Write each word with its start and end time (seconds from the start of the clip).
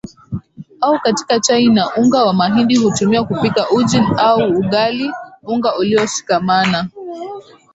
au 0.81 0.99
katika 0.99 1.39
chai 1.39 1.67
na 1.69 1.95
unga 1.95 2.25
wa 2.25 2.33
mahindi 2.33 2.75
hutumiwa 2.77 3.25
kupika 3.25 3.69
uji 3.69 3.99
au 4.17 4.39
ugali 4.53 5.11
Unga 5.43 5.75
ulioshikamana 5.75 6.89